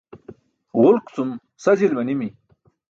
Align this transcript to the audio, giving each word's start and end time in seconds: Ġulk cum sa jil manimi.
Ġulk 0.81 1.07
cum 1.15 1.29
sa 1.63 1.71
jil 1.79 1.93
manimi. 1.95 2.29